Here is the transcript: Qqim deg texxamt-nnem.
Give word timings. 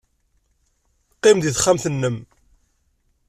Qqim 1.15 1.37
deg 1.39 1.53
texxamt-nnem. 1.55 2.17